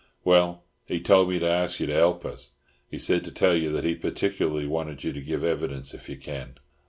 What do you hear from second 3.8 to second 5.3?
he particularly wanted you to